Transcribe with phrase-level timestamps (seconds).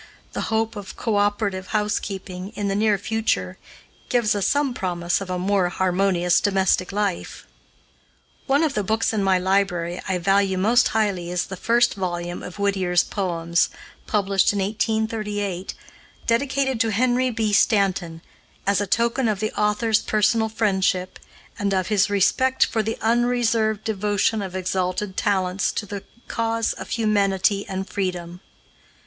[0.33, 3.59] The hope of co operative housekeeping, in the near future,
[4.09, 7.45] gives us some promise of a more harmonious domestic life.
[8.47, 12.41] One of the books in my library I value most highly is the first volume
[12.41, 13.69] of Whittier's poems,
[14.07, 15.75] published in 1838,
[16.25, 17.53] "Dedicated to Henry B.
[17.53, 18.23] Stanton,
[18.65, 21.19] as a token of the author's personal friendship,
[21.59, 26.89] and of his respect for the unreserved devotion of exalted talents to the cause of
[26.89, 28.39] humanity and freedom."